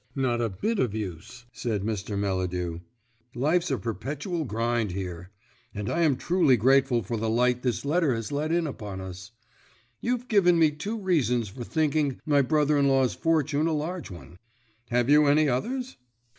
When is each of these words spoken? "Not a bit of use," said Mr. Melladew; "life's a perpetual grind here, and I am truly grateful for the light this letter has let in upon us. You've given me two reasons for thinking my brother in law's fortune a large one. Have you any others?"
"Not 0.15 0.41
a 0.41 0.49
bit 0.49 0.79
of 0.79 0.95
use," 0.95 1.45
said 1.51 1.83
Mr. 1.83 2.17
Melladew; 2.17 2.79
"life's 3.35 3.69
a 3.69 3.77
perpetual 3.77 4.45
grind 4.45 4.93
here, 4.93 5.29
and 5.75 5.91
I 5.91 6.01
am 6.01 6.15
truly 6.17 6.57
grateful 6.57 7.03
for 7.03 7.17
the 7.17 7.29
light 7.29 7.61
this 7.61 7.85
letter 7.85 8.15
has 8.15 8.31
let 8.31 8.51
in 8.51 8.65
upon 8.65 8.99
us. 8.99 9.29
You've 9.99 10.27
given 10.27 10.57
me 10.57 10.71
two 10.71 10.97
reasons 10.97 11.49
for 11.49 11.63
thinking 11.63 12.19
my 12.25 12.41
brother 12.41 12.79
in 12.79 12.87
law's 12.87 13.13
fortune 13.13 13.67
a 13.67 13.73
large 13.73 14.09
one. 14.09 14.39
Have 14.89 15.07
you 15.07 15.27
any 15.27 15.47
others?" 15.47 15.97